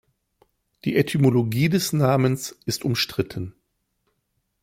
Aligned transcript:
Die 0.83 0.95
Etymologie 0.95 1.69
des 1.69 1.93
Namens 1.93 2.57
ist 2.65 2.83
umstritten. 2.85 3.53